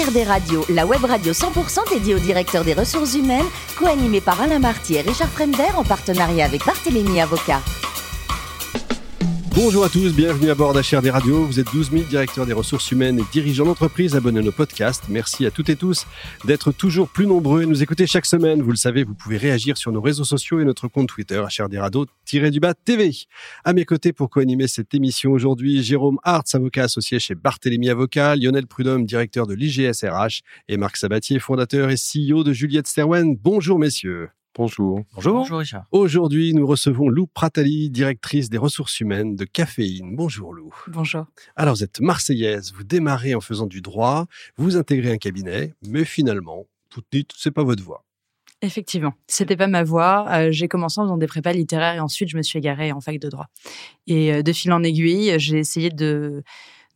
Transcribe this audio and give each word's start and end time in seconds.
HRD 0.00 0.26
Radio, 0.26 0.64
la 0.70 0.86
web 0.86 1.04
radio 1.04 1.32
100% 1.32 1.90
dédiée 1.90 2.14
au 2.14 2.18
directeur 2.18 2.64
des 2.64 2.72
ressources 2.72 3.14
humaines, 3.14 3.44
co-animée 3.76 4.22
par 4.22 4.40
Alain 4.40 4.58
Marty 4.58 4.94
et 4.94 5.02
Richard 5.02 5.28
Fremder 5.28 5.74
en 5.76 5.84
partenariat 5.84 6.46
avec 6.46 6.64
Barthélémy 6.64 7.20
Avocat. 7.20 7.60
Bonjour 9.62 9.84
à 9.84 9.90
tous, 9.90 10.14
bienvenue 10.14 10.48
à 10.48 10.54
bord 10.54 10.72
d'HRD 10.72 11.10
Radio. 11.10 11.44
Vous 11.44 11.60
êtes 11.60 11.70
12 11.70 11.90
000 11.90 12.04
directeurs 12.04 12.46
des 12.46 12.54
ressources 12.54 12.90
humaines 12.92 13.18
et 13.18 13.24
dirigeants 13.30 13.66
d'entreprise 13.66 14.16
abonnés 14.16 14.38
à 14.38 14.42
nos 14.42 14.52
podcasts. 14.52 15.04
Merci 15.10 15.44
à 15.44 15.50
toutes 15.50 15.68
et 15.68 15.76
tous 15.76 16.06
d'être 16.46 16.72
toujours 16.72 17.10
plus 17.10 17.26
nombreux 17.26 17.62
et 17.62 17.66
nous 17.66 17.82
écouter 17.82 18.06
chaque 18.06 18.24
semaine. 18.24 18.62
Vous 18.62 18.70
le 18.70 18.78
savez, 18.78 19.04
vous 19.04 19.12
pouvez 19.12 19.36
réagir 19.36 19.76
sur 19.76 19.92
nos 19.92 20.00
réseaux 20.00 20.24
sociaux 20.24 20.60
et 20.60 20.64
notre 20.64 20.88
compte 20.88 21.10
Twitter, 21.10 21.42
HRD 21.42 21.76
Radio-du-bas 21.76 22.72
TV. 22.72 23.12
À 23.62 23.74
mes 23.74 23.84
côtés 23.84 24.14
pour 24.14 24.30
co-animer 24.30 24.66
cette 24.66 24.94
émission 24.94 25.32
aujourd'hui, 25.32 25.82
Jérôme 25.82 26.18
Hartz, 26.22 26.54
avocat 26.54 26.84
associé 26.84 27.18
chez 27.18 27.34
Barthélémy 27.34 27.90
Avocat, 27.90 28.36
Lionel 28.36 28.66
Prudhomme, 28.66 29.04
directeur 29.04 29.46
de 29.46 29.52
l'IGSRH 29.52 30.40
et 30.68 30.78
Marc 30.78 30.96
Sabatier, 30.96 31.38
fondateur 31.38 31.90
et 31.90 31.96
CEO 31.96 32.44
de 32.44 32.54
Juliette 32.54 32.86
Sterwen. 32.86 33.36
Bonjour 33.36 33.78
messieurs. 33.78 34.30
Bonjour. 34.60 35.00
Bonjour. 35.14 35.32
Bonjour 35.36 35.58
Richard. 35.60 35.86
Aujourd'hui, 35.90 36.52
nous 36.52 36.66
recevons 36.66 37.08
Lou 37.08 37.26
Pratali, 37.26 37.88
directrice 37.88 38.50
des 38.50 38.58
ressousses 38.58 39.00
humaines 39.00 39.34
de 39.34 39.46
Caféine. 39.46 40.14
Bonjour 40.14 40.52
Lou. 40.52 40.70
Bonjour. 40.88 41.24
Alors, 41.56 41.76
vous 41.76 41.82
êtes 41.82 41.98
marseillaise, 42.00 42.70
vous 42.76 42.84
démarrez 42.84 43.34
en 43.34 43.40
faisant 43.40 43.66
du 43.66 43.80
droit, 43.80 44.26
vous 44.58 44.76
intégrez 44.76 45.12
un 45.12 45.16
cabinet, 45.16 45.72
mais 45.88 46.04
finalement, 46.04 46.66
vous 46.94 47.00
dites, 47.10 47.30
c'est 47.34 47.52
pas 47.52 47.64
votre 47.64 47.82
voie. 47.82 48.04
Effectivement, 48.60 49.14
c'était 49.28 49.56
pas 49.56 49.66
ma 49.66 49.82
voie. 49.82 50.26
Euh, 50.28 50.48
j'ai 50.50 50.68
commencé 50.68 51.00
en 51.00 51.04
faisant 51.04 51.16
des 51.16 51.26
prépas 51.26 51.54
littéraires 51.54 51.94
et 51.94 52.00
ensuite 52.00 52.28
je 52.28 52.36
me 52.36 52.42
suis 52.42 52.58
égarée 52.58 52.92
en 52.92 53.00
fac 53.00 53.18
de 53.18 53.30
droit. 53.30 53.46
Et 54.08 54.30
euh, 54.30 54.42
de 54.42 54.52
fil 54.52 54.74
en 54.74 54.82
aiguille, 54.82 55.32
j'ai 55.38 55.56
essayé 55.56 55.88
de 55.88 56.42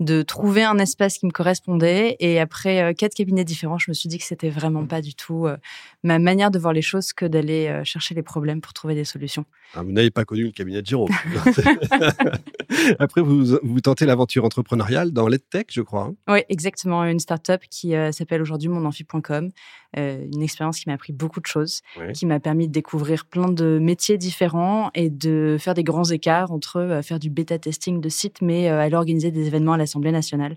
de 0.00 0.22
trouver 0.22 0.64
un 0.64 0.78
espace 0.78 1.18
qui 1.18 1.26
me 1.26 1.30
correspondait. 1.30 2.16
Et 2.18 2.40
après 2.40 2.82
euh, 2.82 2.92
quatre 2.92 3.14
cabinets 3.14 3.44
différents, 3.44 3.78
je 3.78 3.90
me 3.90 3.94
suis 3.94 4.08
dit 4.08 4.18
que 4.18 4.24
c'était 4.24 4.50
vraiment 4.50 4.86
pas 4.86 5.00
du 5.00 5.14
tout 5.14 5.46
euh, 5.46 5.56
ma 6.02 6.18
manière 6.18 6.50
de 6.50 6.58
voir 6.58 6.72
les 6.72 6.82
choses 6.82 7.12
que 7.12 7.24
d'aller 7.24 7.68
euh, 7.68 7.84
chercher 7.84 8.14
les 8.14 8.22
problèmes 8.22 8.60
pour 8.60 8.72
trouver 8.72 8.94
des 8.94 9.04
solutions. 9.04 9.44
Ah, 9.74 9.82
vous 9.82 9.92
n'avez 9.92 10.10
pas 10.10 10.24
connu 10.24 10.44
le 10.44 10.50
cabinet 10.50 10.82
de 10.82 10.86
Jérôme. 10.86 11.10
après, 12.98 13.20
vous, 13.20 13.56
vous 13.62 13.80
tentez 13.80 14.04
l'aventure 14.04 14.44
entrepreneuriale 14.44 15.12
dans 15.12 15.28
l'EdTech, 15.28 15.68
je 15.70 15.82
crois. 15.82 16.10
Hein? 16.10 16.14
oui, 16.28 16.40
exactement. 16.48 17.04
Une 17.04 17.20
start-up 17.20 17.62
qui 17.70 17.94
s'appelle 18.12 18.42
aujourd'hui 18.42 18.68
monamphi.com. 18.68 19.50
une 19.96 20.42
expérience 20.42 20.80
qui 20.80 20.88
m'a 20.88 20.94
appris 20.94 21.12
beaucoup 21.12 21.40
de 21.40 21.46
choses, 21.46 21.82
qui 22.14 22.26
m'a 22.26 22.40
permis 22.40 22.68
de 22.68 22.72
découvrir 22.72 23.26
plein 23.26 23.48
de 23.48 23.78
métiers 23.80 24.18
différents 24.18 24.90
et 24.94 25.10
de 25.10 25.56
faire 25.58 25.74
des 25.74 25.84
grands 25.84 26.04
écarts 26.04 26.52
entre 26.52 27.00
faire 27.02 27.18
du 27.18 27.30
bêta 27.30 27.58
testing 27.58 28.00
de 28.00 28.08
sites, 28.08 28.42
mais 28.42 28.68
aller 28.68 28.96
organiser 28.96 29.30
des 29.30 29.46
événements 29.46 29.72
à 29.72 29.78
la 29.78 29.86
l'Assemblée 29.94 30.12
nationale, 30.12 30.56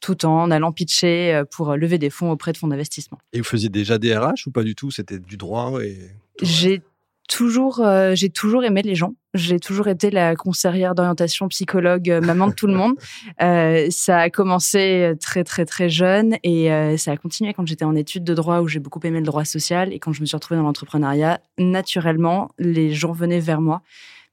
tout 0.00 0.24
en 0.24 0.50
allant 0.50 0.72
pitcher 0.72 1.34
euh, 1.34 1.44
pour 1.44 1.76
lever 1.76 1.98
des 1.98 2.10
fonds 2.10 2.30
auprès 2.30 2.52
de 2.52 2.56
fonds 2.56 2.68
d'investissement. 2.68 3.18
Et 3.34 3.38
vous 3.38 3.44
faisiez 3.44 3.68
déjà 3.68 3.98
des 3.98 4.16
RH 4.16 4.46
ou 4.46 4.50
pas 4.50 4.62
du 4.62 4.74
tout? 4.74 4.90
C'était 4.90 5.18
du 5.18 5.36
droit 5.36 5.78
et... 5.82 5.98
J'ai 6.40 6.80
toujours, 7.28 7.80
euh, 7.80 8.14
j'ai 8.14 8.30
toujours 8.30 8.64
aimé 8.64 8.80
les 8.82 8.94
gens. 8.94 9.14
J'ai 9.34 9.60
toujours 9.60 9.88
été 9.88 10.10
la 10.10 10.34
conseillère 10.36 10.94
d'orientation, 10.94 11.48
psychologue, 11.48 12.08
euh, 12.08 12.20
maman 12.22 12.46
de 12.46 12.54
tout 12.54 12.66
le 12.66 12.74
monde. 12.74 12.94
ça 13.92 14.18
a 14.18 14.30
commencé 14.30 15.12
très 15.20 15.44
très 15.44 15.66
très 15.66 15.90
jeune 15.90 16.36
et 16.42 16.70
ça 16.96 17.12
a 17.12 17.16
continué 17.16 17.52
quand 17.52 17.66
j'étais 17.66 17.84
en 17.84 17.94
études 17.94 18.24
de 18.24 18.34
droit 18.34 18.60
où 18.60 18.68
j'ai 18.68 18.80
beaucoup 18.80 19.00
aimé 19.04 19.18
le 19.18 19.26
droit 19.26 19.44
social 19.44 19.92
et 19.92 19.98
quand 19.98 20.12
je 20.12 20.22
me 20.22 20.26
suis 20.26 20.36
retrouvée 20.36 20.58
dans 20.58 20.66
l'entrepreneuriat. 20.66 21.40
Naturellement, 21.58 22.50
les 22.58 22.94
gens 22.94 23.12
venaient 23.12 23.40
vers 23.40 23.60
moi 23.60 23.82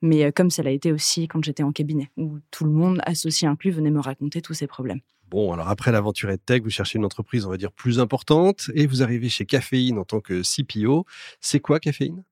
mais 0.02 0.26
euh, 0.26 0.32
comme 0.32 0.50
ça 0.50 0.64
l'a 0.64 0.72
été 0.72 0.92
aussi 0.92 1.28
quand 1.28 1.44
j'étais 1.44 1.64
en 1.64 1.72
cabinet, 1.72 2.12
où 2.18 2.40
tout 2.52 2.66
le 2.66 2.72
monde, 2.72 3.00
associé 3.06 3.48
inclus, 3.48 3.72
venait 3.72 3.92
me 3.92 4.00
raconter 4.00 4.42
tous 4.42 4.54
ces 4.54 4.68
problèmes. 4.68 5.00
Bon, 5.30 5.52
alors 5.52 5.70
après 5.70 5.92
l'aventure 5.92 6.30
tech, 6.46 6.62
vous 6.62 6.70
cherchez 6.70 6.98
une 6.98 7.06
entreprise, 7.06 7.46
on 7.46 7.50
va 7.50 7.58
dire, 7.58 7.72
plus 7.72 8.00
importante, 8.00 8.70
et 8.76 8.86
vous 8.86 9.02
arrivez 9.02 9.30
chez 9.30 9.46
Caféine 9.46 9.98
en 9.98 10.06
tant 10.06 10.20
que 10.20 10.42
CPO. 10.44 11.06
C'est 11.42 11.60
quoi 11.60 11.80
Caféine? 11.80 12.24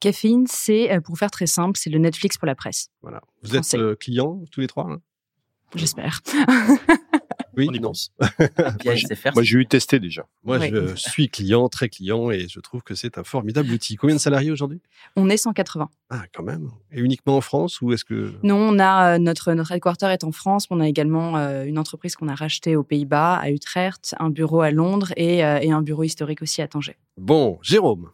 Caféine, 0.00 0.46
c'est, 0.48 0.92
euh, 0.92 1.00
pour 1.00 1.16
faire 1.16 1.30
très 1.30 1.46
simple, 1.46 1.78
c'est 1.78 1.90
le 1.90 1.98
Netflix 1.98 2.36
pour 2.38 2.46
la 2.46 2.54
presse. 2.54 2.88
Voilà. 3.02 3.22
Vous 3.42 3.56
êtes 3.56 3.74
euh, 3.74 3.94
clients 3.94 4.42
tous 4.50 4.60
les 4.60 4.66
trois 4.66 4.88
J'espère. 5.76 6.20
Oui, 7.56 7.66
on 7.68 7.72
y 7.72 7.80
pense. 7.80 8.12
Moi, 9.34 9.42
j'ai 9.42 9.58
eu 9.58 9.66
testé 9.66 9.98
déjà. 9.98 10.26
Moi, 10.44 10.58
je 10.58 10.94
suis 10.96 11.28
client, 11.28 11.68
très 11.68 11.88
client, 11.88 12.30
et 12.30 12.46
je 12.48 12.60
trouve 12.60 12.82
que 12.82 12.94
c'est 12.94 13.18
un 13.18 13.24
formidable 13.24 13.70
outil. 13.72 13.96
Combien 13.96 14.16
de 14.16 14.20
salariés 14.20 14.50
aujourd'hui? 14.50 14.80
On 15.16 15.28
est 15.28 15.36
180. 15.36 15.88
Ah, 16.10 16.24
quand 16.34 16.42
même. 16.42 16.70
Et 16.92 17.00
uniquement 17.00 17.36
en 17.36 17.40
France 17.40 17.80
ou 17.80 17.92
est-ce 17.92 18.04
que 18.04 18.34
Non, 18.42 18.56
on 18.56 18.78
a 18.78 19.14
euh, 19.14 19.18
notre 19.18 19.52
notre 19.52 19.72
headquarter 19.72 20.06
est 20.06 20.24
en 20.24 20.32
France, 20.32 20.70
mais 20.70 20.76
on 20.76 20.80
a 20.80 20.88
également 20.88 21.36
euh, 21.36 21.64
une 21.64 21.78
entreprise 21.78 22.16
qu'on 22.16 22.28
a 22.28 22.34
rachetée 22.34 22.76
aux 22.76 22.82
Pays-Bas, 22.82 23.36
à 23.36 23.50
Utrecht, 23.50 24.14
un 24.18 24.30
bureau 24.30 24.60
à 24.60 24.70
Londres 24.70 25.12
et, 25.16 25.44
euh, 25.44 25.58
et 25.60 25.70
un 25.70 25.82
bureau 25.82 26.02
historique 26.02 26.42
aussi 26.42 26.62
à 26.62 26.68
Tanger. 26.68 26.96
Bon, 27.16 27.58
Jérôme. 27.62 28.10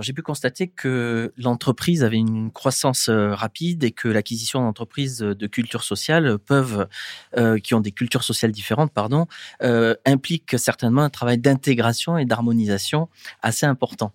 J'ai 0.00 0.12
pu 0.12 0.22
constater 0.22 0.68
que 0.68 1.32
l'entreprise 1.36 2.04
avait 2.04 2.16
une 2.16 2.50
croissance 2.50 3.08
euh, 3.08 3.34
rapide 3.34 3.84
et 3.84 3.90
que 3.90 4.08
l'acquisition 4.08 4.62
d'entreprises 4.62 5.18
de 5.18 5.46
culture 5.46 5.84
sociale 5.84 6.38
peuvent, 6.38 6.88
euh, 7.36 7.58
qui 7.58 7.74
ont 7.74 7.80
des 7.80 7.92
cultures 7.92 8.24
sociales 8.24 8.52
différentes, 8.52 8.92
euh, 9.62 9.94
implique 10.06 10.58
certainement 10.58 11.02
un 11.02 11.10
travail 11.10 11.38
d'intégration 11.38 12.18
et 12.18 12.24
d'harmonisation 12.24 13.08
assez 13.42 13.66
important. 13.66 14.12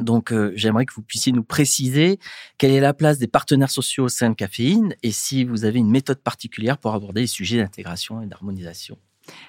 Donc, 0.00 0.32
euh, 0.32 0.52
j'aimerais 0.54 0.86
que 0.86 0.94
vous 0.94 1.02
puissiez 1.02 1.32
nous 1.32 1.42
préciser 1.42 2.18
quelle 2.58 2.70
est 2.70 2.80
la 2.80 2.94
place 2.94 3.18
des 3.18 3.26
partenaires 3.26 3.70
sociaux 3.70 4.04
au 4.04 4.08
sein 4.08 4.30
de 4.30 4.34
Caféine 4.34 4.94
et 5.02 5.10
si 5.10 5.44
vous 5.44 5.64
avez 5.64 5.78
une 5.78 5.90
méthode 5.90 6.20
particulière 6.20 6.78
pour 6.78 6.94
aborder 6.94 7.22
les 7.22 7.26
sujets 7.26 7.58
d'intégration 7.58 8.22
et 8.22 8.26
d'harmonisation. 8.26 8.98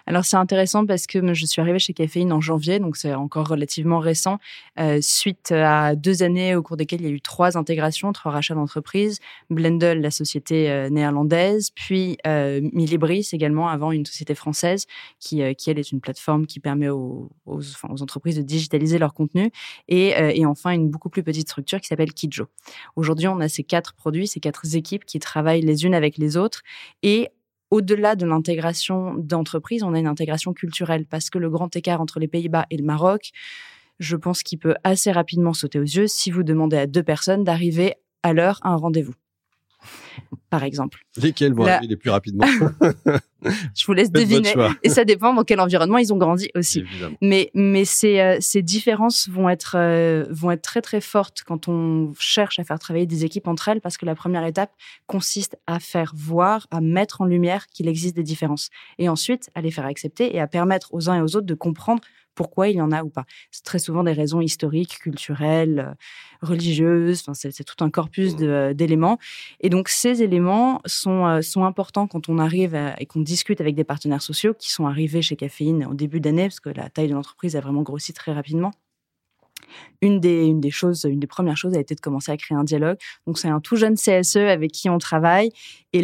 Alors 0.05 0.25
c'est 0.25 0.37
intéressant 0.37 0.85
parce 0.85 1.07
que 1.07 1.33
je 1.33 1.45
suis 1.45 1.61
arrivée 1.61 1.79
chez 1.79 1.93
Caféine 1.93 2.31
en 2.33 2.41
janvier, 2.41 2.79
donc 2.79 2.97
c'est 2.97 3.13
encore 3.13 3.47
relativement 3.47 3.99
récent, 3.99 4.39
euh, 4.79 4.99
suite 5.01 5.51
à 5.51 5.95
deux 5.95 6.23
années 6.23 6.55
au 6.55 6.63
cours 6.63 6.77
desquelles 6.77 7.01
il 7.01 7.07
y 7.07 7.09
a 7.09 7.13
eu 7.13 7.21
trois 7.21 7.57
intégrations, 7.57 8.11
trois 8.13 8.31
rachats 8.31 8.55
d'entreprises, 8.55 9.19
Blendel, 9.49 10.01
la 10.01 10.11
société 10.11 10.69
euh, 10.69 10.89
néerlandaise, 10.89 11.71
puis 11.71 12.17
euh, 12.27 12.61
Milibris 12.73 13.29
également, 13.33 13.69
avant 13.69 13.91
une 13.91 14.05
société 14.05 14.35
française, 14.35 14.85
qui, 15.19 15.41
qui 15.55 15.69
elle 15.69 15.79
est 15.79 15.91
une 15.91 16.01
plateforme 16.01 16.45
qui 16.45 16.59
permet 16.59 16.89
aux, 16.89 17.29
aux, 17.45 17.61
entreprises 17.83 18.35
de 18.35 18.41
digitaliser 18.41 18.97
leur 18.97 19.13
contenu, 19.13 19.51
et, 19.87 20.13
et 20.39 20.45
enfin 20.45 20.71
une 20.71 20.89
beaucoup 20.89 21.09
plus 21.09 21.23
petite 21.23 21.47
structure 21.47 21.79
qui 21.79 21.87
s'appelle 21.87 22.13
Kidjo. 22.13 22.47
Aujourd'hui, 22.95 23.27
on 23.27 23.39
a 23.39 23.49
ces 23.49 23.63
quatre 23.63 23.93
produits, 23.93 24.27
ces 24.27 24.39
quatre 24.39 24.75
équipes 24.75 25.05
qui 25.05 25.19
travaillent 25.19 25.61
les 25.61 25.85
unes 25.85 25.93
avec 25.93 26.17
les 26.17 26.37
autres, 26.37 26.61
et 27.03 27.29
au-delà 27.71 28.15
de 28.15 28.25
l'intégration 28.25 29.15
d'entreprise, 29.15 29.83
on 29.83 29.93
a 29.93 29.99
une 29.99 30.07
intégration 30.07 30.53
culturelle. 30.53 31.05
Parce 31.05 31.29
que 31.29 31.39
le 31.39 31.49
grand 31.49 31.75
écart 31.75 32.01
entre 32.01 32.19
les 32.19 32.27
Pays-Bas 32.27 32.65
et 32.69 32.77
le 32.77 32.83
Maroc, 32.83 33.31
je 33.99 34.15
pense 34.15 34.43
qu'il 34.43 34.59
peut 34.59 34.75
assez 34.83 35.11
rapidement 35.11 35.53
sauter 35.53 35.79
aux 35.79 35.83
yeux 35.83 36.07
si 36.07 36.31
vous 36.31 36.43
demandez 36.43 36.77
à 36.77 36.87
deux 36.87 37.03
personnes 37.03 37.43
d'arriver 37.43 37.95
à 38.23 38.33
l'heure 38.33 38.59
à 38.61 38.69
un 38.69 38.75
rendez-vous 38.75 39.13
par 40.49 40.63
exemple. 40.63 40.99
Lesquels 41.17 41.53
vont 41.53 41.65
arriver 41.65 41.87
les 41.87 41.95
plus 41.95 42.09
rapidement 42.09 42.45
Je 43.75 43.85
vous 43.85 43.93
laisse 43.93 44.11
deviner. 44.11 44.53
Et 44.83 44.89
ça 44.89 45.03
dépend 45.03 45.33
dans 45.33 45.43
quel 45.43 45.59
environnement 45.59 45.97
ils 45.97 46.13
ont 46.13 46.17
grandi 46.17 46.49
aussi. 46.55 46.83
Mais, 47.21 47.49
mais 47.55 47.85
ces, 47.85 48.19
euh, 48.19 48.37
ces 48.39 48.61
différences 48.61 49.27
vont 49.29 49.49
être, 49.49 49.75
euh, 49.77 50.25
vont 50.29 50.51
être 50.51 50.61
très 50.61 50.81
très 50.81 51.01
fortes 51.01 51.43
quand 51.45 51.67
on 51.67 52.13
cherche 52.19 52.59
à 52.59 52.63
faire 52.63 52.77
travailler 52.77 53.07
des 53.07 53.25
équipes 53.25 53.47
entre 53.47 53.69
elles 53.69 53.81
parce 53.81 53.97
que 53.97 54.05
la 54.05 54.13
première 54.13 54.45
étape 54.45 54.71
consiste 55.07 55.57
à 55.65 55.79
faire 55.79 56.13
voir, 56.15 56.67
à 56.69 56.81
mettre 56.81 57.21
en 57.21 57.25
lumière 57.25 57.67
qu'il 57.67 57.87
existe 57.87 58.15
des 58.15 58.23
différences. 58.23 58.69
Et 58.99 59.09
ensuite, 59.09 59.49
à 59.55 59.61
les 59.61 59.71
faire 59.71 59.85
accepter 59.85 60.35
et 60.35 60.39
à 60.39 60.47
permettre 60.47 60.93
aux 60.93 61.09
uns 61.09 61.17
et 61.17 61.21
aux 61.21 61.35
autres 61.35 61.47
de 61.47 61.55
comprendre 61.55 62.01
pourquoi 62.35 62.69
il 62.69 62.77
y 62.77 62.81
en 62.81 62.91
a 62.91 63.03
ou 63.03 63.09
pas. 63.09 63.25
C'est 63.51 63.63
très 63.63 63.79
souvent 63.79 64.03
des 64.03 64.13
raisons 64.13 64.41
historiques, 64.41 64.99
culturelles, 64.99 65.79
euh, 65.89 65.93
religieuses. 66.41 67.21
Enfin, 67.21 67.33
c'est 67.33 67.63
tout 67.63 67.83
un 67.83 67.89
corpus 67.89 68.35
mmh. 68.35 68.43
euh, 68.43 68.73
d'éléments. 68.73 69.17
Et 69.59 69.69
donc, 69.69 69.89
ces 69.89 70.23
éléments 70.23 70.81
sont, 70.85 71.25
euh, 71.25 71.41
sont 71.41 71.65
importants 71.65 72.07
quand 72.07 72.29
on 72.29 72.37
arrive 72.37 72.75
et 72.97 73.05
qu'on 73.05 73.21
discute 73.21 73.61
avec 73.61 73.75
des 73.75 73.83
partenaires 73.83 74.21
sociaux 74.21 74.53
qui 74.57 74.71
sont 74.71 74.87
arrivés 74.87 75.21
chez 75.21 75.35
Caféine 75.35 75.85
au 75.85 75.93
début 75.93 76.19
d'année, 76.19 76.43
parce 76.43 76.59
que 76.59 76.69
la 76.69 76.89
taille 76.89 77.07
de 77.07 77.13
l'entreprise 77.13 77.55
a 77.55 77.61
vraiment 77.61 77.81
grossi 77.81 78.13
très 78.13 78.33
rapidement. 78.33 78.71
Une 80.01 80.19
des, 80.19 80.45
une 80.45 80.59
des 80.59 80.71
choses, 80.71 81.03
une 81.03 81.19
des 81.19 81.27
premières 81.27 81.57
choses 81.57 81.75
a 81.75 81.79
été 81.79 81.93
de 81.95 82.01
commencer 82.01 82.31
à 82.31 82.37
créer 82.37 82.57
un 82.57 82.63
dialogue. 82.63 82.97
Donc, 83.27 83.37
c'est 83.37 83.47
un 83.47 83.59
tout 83.59 83.75
jeune 83.75 83.95
CSE 83.95 84.37
avec 84.37 84.71
qui 84.71 84.89
on 84.89 84.97
travaille. 84.97 85.51
Et 85.93 86.01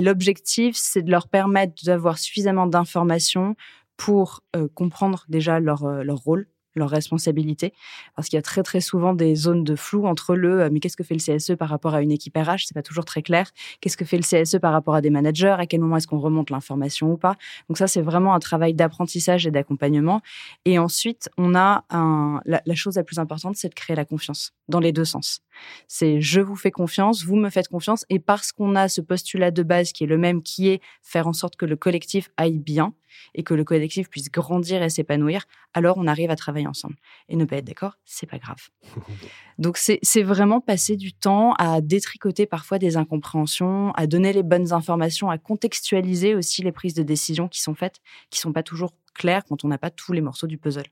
l'objectif, 0.00 0.76
et 0.76 0.80
c'est 0.80 1.02
de 1.02 1.10
leur 1.10 1.28
permettre 1.28 1.74
d'avoir 1.84 2.18
suffisamment 2.18 2.66
d'informations 2.66 3.54
pour 3.98 4.40
euh, 4.56 4.68
comprendre 4.74 5.26
déjà 5.28 5.60
leur, 5.60 5.84
euh, 5.84 6.02
leur 6.02 6.16
rôle, 6.18 6.48
leur 6.74 6.88
responsabilité, 6.88 7.74
parce 8.14 8.28
qu'il 8.28 8.36
y 8.36 8.38
a 8.38 8.42
très 8.42 8.62
très 8.62 8.80
souvent 8.80 9.12
des 9.12 9.34
zones 9.34 9.64
de 9.64 9.74
flou 9.74 10.06
entre 10.06 10.36
le 10.36 10.62
euh, 10.62 10.68
mais 10.72 10.80
qu'est-ce 10.80 10.96
que 10.96 11.02
fait 11.02 11.16
le 11.16 11.20
CSE 11.38 11.56
par 11.56 11.68
rapport 11.68 11.94
à 11.94 12.00
une 12.00 12.12
équipe 12.12 12.36
RH, 12.36 12.66
c'est 12.66 12.74
pas 12.74 12.82
toujours 12.82 13.04
très 13.04 13.20
clair. 13.22 13.50
Qu'est-ce 13.80 13.96
que 13.96 14.04
fait 14.04 14.16
le 14.16 14.22
CSE 14.22 14.58
par 14.58 14.72
rapport 14.72 14.94
à 14.94 15.00
des 15.00 15.10
managers, 15.10 15.56
à 15.58 15.66
quel 15.66 15.80
moment 15.80 15.96
est-ce 15.96 16.06
qu'on 16.06 16.20
remonte 16.20 16.50
l'information 16.50 17.12
ou 17.12 17.16
pas? 17.18 17.36
Donc 17.68 17.76
ça 17.76 17.88
c'est 17.88 18.02
vraiment 18.02 18.34
un 18.34 18.38
travail 18.38 18.72
d'apprentissage 18.74 19.46
et 19.46 19.50
d'accompagnement. 19.50 20.22
Et 20.64 20.78
ensuite 20.78 21.28
on 21.36 21.54
a 21.56 21.84
un, 21.90 22.40
la, 22.46 22.62
la 22.64 22.74
chose 22.76 22.96
la 22.96 23.02
plus 23.02 23.18
importante, 23.18 23.56
c'est 23.56 23.68
de 23.68 23.74
créer 23.74 23.96
la 23.96 24.04
confiance. 24.04 24.52
Dans 24.68 24.80
les 24.80 24.92
deux 24.92 25.04
sens. 25.04 25.40
C'est 25.86 26.20
je 26.20 26.40
vous 26.40 26.56
fais 26.56 26.70
confiance, 26.70 27.24
vous 27.24 27.36
me 27.36 27.50
faites 27.50 27.68
confiance, 27.68 28.04
et 28.10 28.18
parce 28.18 28.52
qu'on 28.52 28.76
a 28.76 28.88
ce 28.88 29.00
postulat 29.00 29.50
de 29.50 29.62
base 29.62 29.92
qui 29.92 30.04
est 30.04 30.06
le 30.06 30.18
même, 30.18 30.42
qui 30.42 30.68
est 30.68 30.80
faire 31.02 31.26
en 31.26 31.32
sorte 31.32 31.56
que 31.56 31.66
le 31.66 31.76
collectif 31.76 32.30
aille 32.36 32.58
bien 32.58 32.94
et 33.34 33.42
que 33.42 33.54
le 33.54 33.64
collectif 33.64 34.08
puisse 34.08 34.30
grandir 34.30 34.82
et 34.82 34.90
s'épanouir, 34.90 35.44
alors 35.74 35.96
on 35.98 36.06
arrive 36.06 36.30
à 36.30 36.36
travailler 36.36 36.66
ensemble. 36.66 36.96
Et 37.28 37.36
ne 37.36 37.44
pas 37.44 37.56
être 37.56 37.64
d'accord, 37.64 37.98
c'est 38.04 38.28
pas 38.28 38.38
grave. 38.38 38.68
Donc 39.58 39.76
c'est 39.78 40.22
vraiment 40.22 40.60
passer 40.60 40.96
du 40.96 41.12
temps 41.12 41.54
à 41.54 41.80
détricoter 41.80 42.46
parfois 42.46 42.78
des 42.78 42.96
incompréhensions, 42.96 43.92
à 43.92 44.06
donner 44.06 44.32
les 44.32 44.42
bonnes 44.42 44.72
informations, 44.72 45.30
à 45.30 45.38
contextualiser 45.38 46.34
aussi 46.34 46.62
les 46.62 46.72
prises 46.72 46.94
de 46.94 47.02
décision 47.02 47.48
qui 47.48 47.60
sont 47.60 47.74
faites, 47.74 48.00
qui 48.30 48.38
sont 48.38 48.52
pas 48.52 48.62
toujours 48.62 48.94
claires 49.14 49.44
quand 49.44 49.64
on 49.64 49.68
n'a 49.68 49.78
pas 49.78 49.90
tous 49.90 50.12
les 50.12 50.20
morceaux 50.20 50.46
du 50.46 50.58
puzzle. 50.58 50.86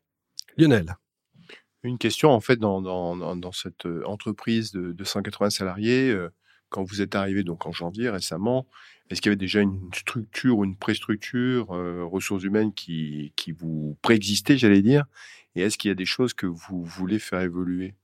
Lionel. 0.57 0.97
Une 1.87 1.99
question, 1.99 2.31
en 2.31 2.41
fait, 2.41 2.59
dans, 2.59 3.53
cette 3.53 3.87
entreprise 4.05 4.73
de, 4.73 5.05
180 5.05 5.51
salariés, 5.51 6.17
quand 6.69 6.83
vous 6.83 7.01
êtes 7.01 7.15
arrivé 7.15 7.45
donc 7.45 7.67
en 7.67 7.73
janvier 7.73 8.11
récemment, 8.11 8.67
est-ce 9.09 9.23
qu'il 9.23 9.31
y 9.31 9.33
avait 9.33 9.37
déjà 9.37 9.61
une 9.61 9.89
structure 9.95 10.59
ou 10.59 10.65
une 10.65 10.77
pré-structure, 10.77 11.73
euh, 11.73 12.05
ressources 12.05 12.43
humaines 12.43 12.73
qui 12.75 13.33
vous 13.57 13.97
préexistait, 14.03 14.59
j'allais 14.59 14.83
dire? 14.83 15.05
Et 15.55 15.63
est-ce 15.63 15.79
qu'il 15.79 15.89
y 15.89 15.93
a 15.93 15.95
des 15.95 16.05
choses 16.05 16.35
que 16.35 16.47
vous 16.47 16.83
voulez 16.83 17.19
faire 17.19 17.41
évoluer? 17.41 17.95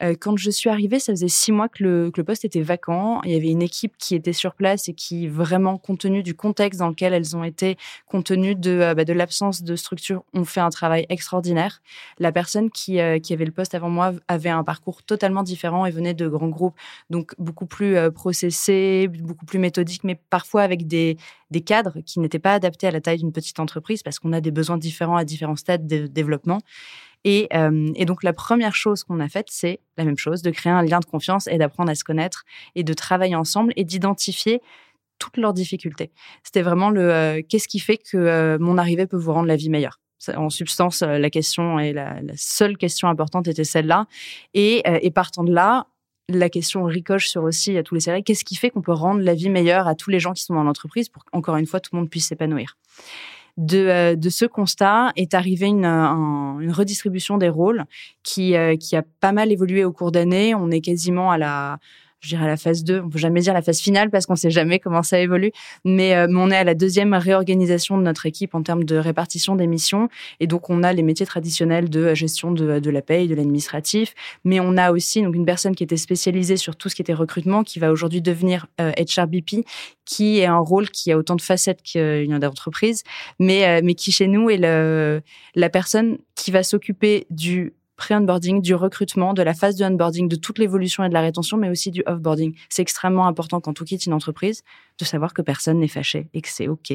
Euh, 0.00 0.14
quand 0.18 0.36
je 0.36 0.50
suis 0.50 0.70
arrivée, 0.70 0.98
ça 0.98 1.12
faisait 1.12 1.28
six 1.28 1.52
mois 1.52 1.68
que 1.68 1.82
le, 1.82 2.10
poste 2.24 2.44
était 2.44 2.62
vacant. 2.62 3.20
Il 3.24 3.32
y 3.32 3.36
avait 3.36 3.50
une 3.50 3.62
équipe 3.62 3.94
qui 3.98 4.14
était 4.14 4.32
sur 4.32 4.54
place 4.54 4.88
et 4.88 4.94
qui, 4.94 5.26
vraiment, 5.26 5.78
compte 5.78 6.00
tenu 6.00 6.22
du 6.22 6.34
contexte 6.34 6.78
dans 6.78 6.88
lequel 6.88 7.12
elles 7.12 7.36
ont 7.36 7.44
été, 7.44 7.76
compte 8.06 8.26
tenu 8.26 8.54
de, 8.54 8.70
euh, 8.70 8.94
bah, 8.94 9.04
l'absence 9.06 9.62
de 9.62 9.76
structure, 9.76 10.24
ont 10.34 10.44
fait 10.44 10.60
un 10.60 10.70
travail 10.70 11.06
extraordinaire. 11.08 11.82
La 12.18 12.32
personne 12.32 12.70
qui, 12.70 13.00
euh, 13.00 13.18
qui 13.18 13.32
avait 13.32 13.44
le 13.44 13.52
poste 13.52 13.74
avant 13.74 13.90
moi 13.90 14.12
avait 14.28 14.50
un 14.50 14.64
parcours 14.64 15.02
totalement 15.02 15.42
différent 15.42 15.86
et 15.86 15.90
venait 15.90 16.14
de 16.14 16.28
grands 16.28 16.48
groupes, 16.48 16.76
donc 17.10 17.34
beaucoup 17.38 17.66
plus 17.66 17.96
processé, 18.12 19.08
beaucoup 19.08 19.46
plus 19.46 19.58
méthodique, 19.58 20.04
mais 20.04 20.18
parfois 20.30 20.62
avec 20.62 20.86
des 20.86 21.16
cadres 21.66 21.98
qui 22.04 22.20
n'étaient 22.20 22.38
pas 22.38 22.54
adaptés 22.54 22.86
à 22.86 22.90
la 22.90 23.00
taille 23.00 23.18
d'une 23.18 23.32
petite 23.32 23.60
entreprise 23.60 24.02
parce 24.02 24.18
qu'on 24.18 24.32
a 24.32 24.40
des 24.40 24.50
besoins 24.50 24.78
différents 24.78 25.16
à 25.16 25.24
différents 25.24 25.56
stades 25.56 25.86
de 25.86 26.06
développement. 26.06 26.60
Euh, 27.26 27.92
et, 27.94 28.04
donc 28.04 28.22
la 28.22 28.32
première 28.32 28.74
chose 28.74 29.04
qu'on 29.04 29.20
a 29.20 29.28
faite, 29.28 29.46
c'est 29.48 29.80
la 29.96 30.04
même 30.04 30.18
chose, 30.18 30.42
de 30.42 30.50
créer 30.50 30.72
un 30.72 30.82
lien 30.82 31.00
de 31.00 31.04
confiance 31.04 31.46
et 31.46 31.58
d'apprendre 31.58 31.90
à 31.90 31.94
se 31.94 32.04
connaître 32.04 32.44
et 32.74 32.84
de 32.84 32.92
travailler 32.94 33.36
ensemble 33.36 33.72
et 33.76 33.84
d'identifier 33.84 34.60
toutes 35.18 35.36
leurs 35.36 35.52
difficultés. 35.52 36.10
C'était 36.42 36.62
vraiment 36.62 36.90
le 36.90 37.12
euh, 37.12 37.42
qu'est-ce 37.48 37.68
qui 37.68 37.78
fait 37.78 37.98
que 37.98 38.16
euh, 38.16 38.58
mon 38.58 38.76
arrivée 38.76 39.06
peut 39.06 39.16
vous 39.16 39.32
rendre 39.32 39.46
la 39.46 39.56
vie 39.56 39.70
meilleure? 39.70 40.00
En 40.36 40.50
substance, 40.50 41.02
la 41.02 41.30
question 41.30 41.80
et 41.80 41.92
la, 41.92 42.20
seule 42.36 42.76
question 42.76 43.08
importante 43.08 43.48
était 43.48 43.64
celle-là. 43.64 44.06
Et, 44.54 44.84
et 44.84 45.10
partant 45.10 45.42
de 45.42 45.52
là, 45.52 45.88
la 46.28 46.48
question 46.48 46.84
ricoche 46.84 47.26
sur 47.26 47.42
aussi 47.42 47.76
à 47.76 47.82
tous 47.82 47.96
les 47.96 48.02
salariés. 48.02 48.22
Qu'est-ce 48.22 48.44
qui 48.44 48.54
fait 48.54 48.70
qu'on 48.70 48.82
peut 48.82 48.92
rendre 48.92 49.20
la 49.20 49.34
vie 49.34 49.50
meilleure 49.50 49.88
à 49.88 49.96
tous 49.96 50.10
les 50.10 50.20
gens 50.20 50.32
qui 50.32 50.44
sont 50.44 50.54
dans 50.54 50.62
l'entreprise 50.62 51.08
pour 51.08 51.24
qu'encore 51.24 51.56
une 51.56 51.66
fois 51.66 51.80
tout 51.80 51.90
le 51.94 51.98
monde 51.98 52.08
puisse 52.08 52.28
s'épanouir? 52.28 52.76
De, 53.56 54.14
de 54.14 54.30
ce 54.30 54.44
constat 54.44 55.12
est 55.16 55.34
arrivée 55.34 55.66
une, 55.66 55.84
une 55.84 56.72
redistribution 56.72 57.38
des 57.38 57.48
rôles 57.48 57.84
qui, 58.22 58.56
euh, 58.56 58.76
qui 58.76 58.96
a 58.96 59.02
pas 59.20 59.32
mal 59.32 59.52
évolué 59.52 59.84
au 59.84 59.92
cours 59.92 60.12
d'année. 60.12 60.54
On 60.54 60.70
est 60.70 60.80
quasiment 60.80 61.30
à 61.30 61.38
la 61.38 61.78
je 62.22 62.28
dirais 62.28 62.46
la 62.46 62.56
phase 62.56 62.84
2. 62.84 63.02
On 63.04 63.10
peut 63.10 63.18
jamais 63.18 63.40
dire 63.40 63.52
la 63.52 63.62
phase 63.62 63.80
finale 63.80 64.08
parce 64.08 64.26
qu'on 64.26 64.36
sait 64.36 64.50
jamais 64.50 64.78
comment 64.78 65.02
ça 65.02 65.18
évolue. 65.18 65.50
Mais, 65.84 66.14
euh, 66.14 66.28
on 66.30 66.50
est 66.50 66.56
à 66.56 66.64
la 66.64 66.74
deuxième 66.74 67.14
réorganisation 67.14 67.98
de 67.98 68.02
notre 68.02 68.26
équipe 68.26 68.54
en 68.54 68.62
termes 68.62 68.84
de 68.84 68.96
répartition 68.96 69.56
des 69.56 69.66
missions. 69.66 70.08
Et 70.40 70.46
donc, 70.46 70.70
on 70.70 70.82
a 70.82 70.92
les 70.92 71.02
métiers 71.02 71.26
traditionnels 71.26 71.90
de 71.90 72.14
gestion 72.14 72.52
de, 72.52 72.78
de 72.78 72.90
la 72.90 73.02
paye, 73.02 73.28
de 73.28 73.34
l'administratif. 73.34 74.14
Mais 74.44 74.60
on 74.60 74.76
a 74.76 74.92
aussi 74.92 75.20
donc 75.22 75.34
une 75.34 75.44
personne 75.44 75.74
qui 75.74 75.82
était 75.82 75.96
spécialisée 75.96 76.56
sur 76.56 76.76
tout 76.76 76.88
ce 76.88 76.94
qui 76.94 77.02
était 77.02 77.12
recrutement, 77.12 77.64
qui 77.64 77.80
va 77.80 77.90
aujourd'hui 77.90 78.22
devenir 78.22 78.66
euh, 78.80 78.92
HRBP, 78.92 79.66
qui 80.04 80.38
est 80.38 80.46
un 80.46 80.58
rôle 80.58 80.90
qui 80.90 81.10
a 81.10 81.18
autant 81.18 81.36
de 81.36 81.42
facettes 81.42 81.82
qu'une 81.82 82.34
entreprise, 82.44 83.02
mais, 83.40 83.66
euh, 83.66 83.80
mais 83.82 83.94
qui 83.94 84.12
chez 84.12 84.28
nous 84.28 84.48
est 84.48 84.58
le, 84.58 85.22
la 85.54 85.70
personne 85.70 86.18
qui 86.34 86.50
va 86.50 86.62
s'occuper 86.62 87.26
du 87.30 87.72
pré-onboarding, 87.96 88.60
du 88.62 88.74
recrutement, 88.74 89.34
de 89.34 89.42
la 89.42 89.54
phase 89.54 89.76
de 89.76 89.84
onboarding, 89.84 90.28
de 90.28 90.36
toute 90.36 90.58
l'évolution 90.58 91.04
et 91.04 91.08
de 91.08 91.14
la 91.14 91.20
rétention, 91.20 91.56
mais 91.56 91.68
aussi 91.68 91.90
du 91.90 92.02
offboarding. 92.06 92.56
C'est 92.68 92.82
extrêmement 92.82 93.26
important 93.26 93.60
quand 93.60 93.80
on 93.80 93.84
quitte 93.84 94.06
une 94.06 94.12
entreprise 94.12 94.62
de 94.98 95.04
savoir 95.04 95.34
que 95.34 95.42
personne 95.42 95.78
n'est 95.78 95.88
fâché 95.88 96.28
et 96.34 96.40
que 96.40 96.48
c'est 96.48 96.68
OK. 96.68 96.92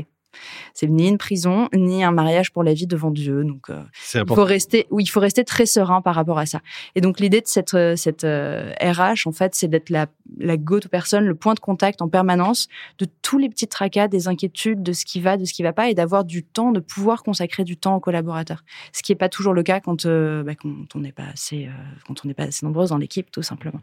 C'est 0.73 0.87
ni 0.87 1.07
une 1.07 1.17
prison, 1.17 1.69
ni 1.73 2.03
un 2.03 2.11
mariage 2.11 2.51
pour 2.51 2.63
la 2.63 2.73
vie 2.73 2.87
devant 2.87 3.11
Dieu. 3.11 3.43
Donc, 3.43 3.69
euh, 3.69 3.81
il 4.13 4.23
faut 4.27 4.43
rester, 4.43 4.87
oui, 4.91 5.03
il 5.03 5.07
faut 5.07 5.19
rester 5.19 5.43
très 5.43 5.65
serein 5.65 6.01
par 6.01 6.15
rapport 6.15 6.39
à 6.39 6.45
ça. 6.45 6.61
Et 6.95 7.01
donc, 7.01 7.19
l'idée 7.19 7.41
de 7.41 7.47
cette, 7.47 7.73
euh, 7.73 7.95
RH, 7.95 8.23
euh, 8.25 9.13
en 9.25 9.31
fait, 9.31 9.55
c'est 9.55 9.67
d'être 9.67 9.89
la, 9.89 10.07
la 10.37 10.57
go-to 10.57 10.89
personne, 10.89 11.25
le 11.25 11.35
point 11.35 11.53
de 11.53 11.59
contact 11.59 12.01
en 12.01 12.09
permanence 12.09 12.67
de 12.99 13.07
tous 13.21 13.37
les 13.37 13.49
petits 13.49 13.67
tracas, 13.67 14.07
des 14.07 14.27
inquiétudes, 14.27 14.83
de 14.83 14.93
ce 14.93 15.05
qui 15.05 15.19
va, 15.19 15.37
de 15.37 15.45
ce 15.45 15.53
qui 15.53 15.63
va 15.63 15.73
pas, 15.73 15.89
et 15.89 15.93
d'avoir 15.93 16.25
du 16.25 16.43
temps, 16.43 16.71
de 16.71 16.79
pouvoir 16.79 17.23
consacrer 17.23 17.63
du 17.63 17.77
temps 17.77 17.95
aux 17.95 17.99
collaborateurs. 17.99 18.63
Ce 18.91 19.01
qui 19.01 19.11
n'est 19.11 19.17
pas 19.17 19.29
toujours 19.29 19.53
le 19.53 19.63
cas 19.63 19.79
quand, 19.79 20.07
bah, 20.07 20.55
quand 20.55 20.95
on 20.95 20.99
n'est 20.99 21.11
pas 21.11 21.27
assez, 21.33 21.69
quand 22.07 22.23
on 22.23 22.27
n'est 22.27 22.33
pas 22.33 22.43
assez 22.43 22.65
nombreux 22.65 22.87
dans 22.87 22.97
l'équipe, 22.97 23.31
tout 23.31 23.41
simplement. 23.41 23.81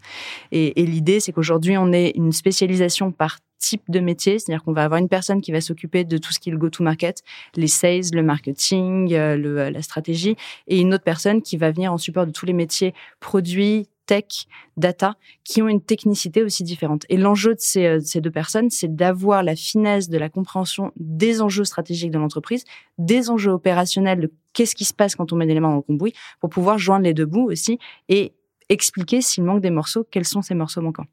Et, 0.53 0.81
et 0.81 0.87
l'idée, 0.87 1.21
c'est 1.21 1.33
qu'aujourd'hui, 1.33 1.77
on 1.77 1.93
ait 1.93 2.13
une 2.15 2.33
spécialisation 2.33 3.13
par 3.13 3.39
type 3.65 3.83
de 3.89 4.01
métier, 4.01 4.39
c'est-à-dire 4.39 4.63
qu'on 4.63 4.73
va 4.73 4.85
avoir 4.85 5.01
une 5.01 5.09
personne 5.09 5.41
qui 5.41 5.53
va 5.53 5.61
s'occuper 5.61 6.05
de 6.05 6.19
tout 6.19 6.33
ce 6.33 6.39
qui 6.39 6.51
est 6.51 6.53
le 6.53 6.59
go-to-market, 6.59 7.23
les 7.57 7.67
sales, 7.67 8.13
le 8.13 8.23
marketing, 8.23 9.15
euh, 9.15 9.37
le, 9.37 9.59
euh, 9.59 9.71
la 9.71 9.83
stratégie, 9.83 10.37
et 10.69 10.81
une 10.81 10.93
autre 10.93 11.05
personne 11.05 11.41
qui 11.41 11.57
va 11.57 11.71
venir 11.71 11.93
en 11.93 11.99
support 11.99 12.27
de 12.27 12.31
tous 12.31 12.45
les 12.47 12.53
métiers 12.53 12.93
produits, 13.21 13.89
tech, 14.07 14.47
data, 14.77 15.15
qui 15.45 15.63
ont 15.63 15.69
une 15.69 15.81
technicité 15.81 16.43
aussi 16.43 16.63
différente. 16.63 17.07
Et 17.09 17.17
l'enjeu 17.17 17.55
de 17.55 17.61
ces, 17.61 17.87
euh, 17.87 18.01
ces 18.01 18.21
deux 18.21 18.31
personnes, 18.31 18.69
c'est 18.69 18.95
d'avoir 18.95 19.43
la 19.43 19.57
finesse 19.57 20.11
de 20.11 20.19
la 20.19 20.29
compréhension 20.29 20.93
des 20.97 21.41
enjeux 21.41 21.65
stratégiques 21.65 22.11
de 22.11 22.19
l'entreprise, 22.19 22.65
des 22.99 23.31
enjeux 23.31 23.53
opérationnels 23.53 24.21
de 24.21 24.33
qu'est-ce 24.53 24.75
qui 24.75 24.85
se 24.85 24.93
passe 24.93 25.15
quand 25.15 25.33
on 25.33 25.37
met 25.37 25.47
des 25.47 25.53
éléments 25.53 25.71
dans 25.71 25.85
le 25.89 26.11
pour 26.41 26.51
pouvoir 26.51 26.79
joindre 26.79 27.05
les 27.05 27.15
deux 27.15 27.25
bouts 27.25 27.51
aussi 27.51 27.79
et 28.11 28.35
expliquer 28.69 29.23
s'il 29.23 29.45
manque 29.45 29.63
des 29.63 29.71
morceaux, 29.71 30.05
quels 30.11 30.27
sont 30.27 30.43
ces 30.43 30.55
morceaux 30.55 30.83
manquants. 30.83 31.07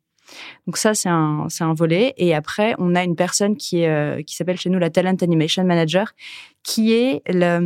Donc 0.68 0.78
ça, 0.78 0.94
c'est 0.94 1.10
un, 1.10 1.48
c'est 1.50 1.64
un 1.64 1.74
volet. 1.74 2.14
Et 2.18 2.34
après, 2.34 2.76
on 2.78 2.96
a 2.96 3.04
une 3.04 3.16
personne 3.16 3.56
qui, 3.58 3.86
euh, 3.86 4.22
qui 4.24 4.36
s'appelle 4.36 4.58
chez 4.58 4.70
nous 4.70 4.80
la 4.80 4.90
Talent 4.90 5.16
Animation 5.22 5.64
Manager, 5.64 6.14
qui 6.64 6.94
est 6.94 7.22
la, 7.28 7.60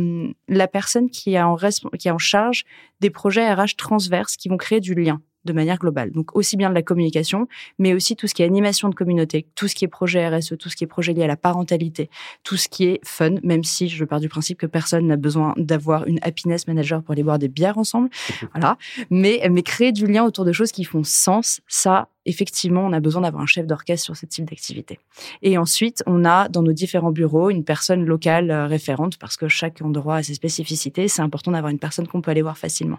la 0.48 0.68
personne 0.68 1.10
qui 1.10 1.34
est, 1.34 1.40
en 1.40 1.56
qui 1.98 2.08
est 2.08 2.10
en 2.10 2.18
charge 2.18 2.64
des 3.00 3.10
projets 3.10 3.52
RH 3.52 3.76
transverses 3.76 4.36
qui 4.36 4.48
vont 4.48 4.56
créer 4.56 4.80
du 4.80 4.94
lien 4.94 5.20
de 5.46 5.52
manière 5.52 5.78
globale. 5.78 6.10
Donc 6.10 6.36
aussi 6.36 6.56
bien 6.56 6.68
de 6.68 6.74
la 6.74 6.82
communication, 6.82 7.48
mais 7.78 7.94
aussi 7.94 8.16
tout 8.16 8.26
ce 8.26 8.34
qui 8.34 8.42
est 8.42 8.46
animation 8.46 8.88
de 8.88 8.94
communauté, 8.94 9.46
tout 9.54 9.68
ce 9.68 9.74
qui 9.74 9.84
est 9.84 9.88
projet 9.88 10.28
RSE, 10.28 10.54
tout 10.58 10.68
ce 10.68 10.76
qui 10.76 10.84
est 10.84 10.86
projet 10.86 11.12
lié 11.12 11.24
à 11.24 11.26
la 11.26 11.36
parentalité, 11.36 12.10
tout 12.42 12.56
ce 12.56 12.68
qui 12.68 12.84
est 12.84 13.00
fun, 13.04 13.36
même 13.42 13.64
si 13.64 13.88
je 13.88 14.04
pars 14.04 14.20
du 14.20 14.28
principe 14.28 14.58
que 14.58 14.66
personne 14.66 15.06
n'a 15.06 15.16
besoin 15.16 15.54
d'avoir 15.56 16.06
une 16.06 16.18
happiness 16.22 16.66
manager 16.66 17.02
pour 17.02 17.12
aller 17.12 17.22
boire 17.22 17.38
des 17.38 17.48
bières 17.48 17.78
ensemble. 17.78 18.10
voilà. 18.52 18.76
Mais, 19.10 19.46
mais 19.50 19.62
créer 19.62 19.92
du 19.92 20.06
lien 20.06 20.24
autour 20.24 20.44
de 20.44 20.52
choses 20.52 20.72
qui 20.72 20.84
font 20.84 21.04
sens, 21.04 21.60
ça, 21.68 22.08
effectivement, 22.24 22.84
on 22.84 22.92
a 22.92 23.00
besoin 23.00 23.22
d'avoir 23.22 23.42
un 23.42 23.46
chef 23.46 23.66
d'orchestre 23.66 24.04
sur 24.04 24.16
ce 24.16 24.26
type 24.26 24.44
d'activité. 24.44 24.98
Et 25.42 25.58
ensuite, 25.58 26.02
on 26.06 26.24
a 26.24 26.48
dans 26.48 26.62
nos 26.62 26.72
différents 26.72 27.12
bureaux 27.12 27.50
une 27.50 27.64
personne 27.64 28.04
locale 28.04 28.50
euh, 28.50 28.66
référente 28.66 29.18
parce 29.18 29.36
que 29.36 29.48
chaque 29.48 29.80
endroit 29.82 30.16
a 30.16 30.22
ses 30.22 30.34
spécificités. 30.34 31.08
C'est 31.08 31.22
important 31.22 31.52
d'avoir 31.52 31.70
une 31.70 31.78
personne 31.78 32.06
qu'on 32.06 32.20
peut 32.20 32.30
aller 32.30 32.42
voir 32.42 32.58
facilement. 32.58 32.98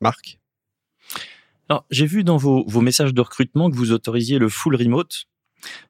Marc? 0.00 0.38
Alors, 1.68 1.86
j'ai 1.90 2.06
vu 2.06 2.24
dans 2.24 2.36
vos, 2.36 2.64
vos 2.66 2.82
messages 2.82 3.14
de 3.14 3.20
recrutement 3.20 3.70
que 3.70 3.76
vous 3.76 3.92
autorisiez 3.92 4.38
le 4.38 4.48
full 4.48 4.76
remote. 4.76 5.26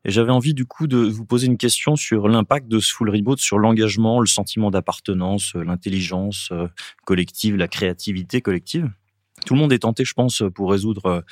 Et 0.04 0.11
j'avais 0.11 0.30
envie 0.30 0.54
du 0.54 0.66
coup 0.66 0.87
de 0.87 0.99
vous 0.99 1.25
poser 1.25 1.47
une 1.47 1.59
question 1.59 1.97
sur 1.97 2.28
l'impact 2.28 2.68
de 2.68 2.78
ce 2.78 2.92
full 2.92 3.11
remote 3.11 3.40
sur 3.40 3.59
l'engagement, 3.59 4.21
le 4.21 4.26
sentiment 4.26 4.71
d'appartenance, 4.71 5.56
euh, 5.56 5.64
l'intelligence 5.64 6.50
euh, 6.52 6.68
collective, 7.04 7.56
la 7.56 7.66
créativité 7.66 8.40
collective. 8.40 8.88
Tout 9.47 9.54
le 9.54 9.61
monde 9.61 9.73
est 9.73 9.80
tenté, 9.80 10.04
je 10.04 10.14
pense, 10.14 10.44
pour 10.54 10.71
résoudre, 10.71 11.25